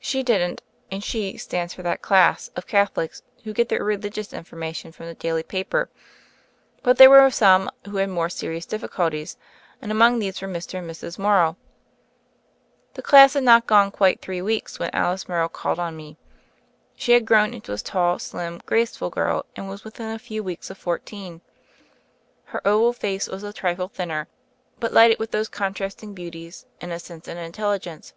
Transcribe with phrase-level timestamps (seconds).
[0.00, 0.60] She didn't,
[0.90, 5.06] and "she" stands for that class of Catholics who get their religious informa tion from
[5.06, 5.88] the daily paper.
[6.82, 9.36] But there were some who had more serious difficulties,
[9.80, 10.80] and among these were Mr.
[10.80, 11.16] and Mrs.
[11.16, 11.56] Morrow.
[12.94, 16.16] The class had not gone quite three weeks, when Alice Morrow called on me.
[16.96, 20.70] She had grown into a tall, slim, graceful girl and was within a few weeks
[20.70, 21.40] of fourteen.
[22.46, 24.28] Her oval face THE FAIRY OF THE SNOWS 95 was a trifle thinner,
[24.80, 28.12] but lighted with those coiv trasting beauties, innocence and intelligence.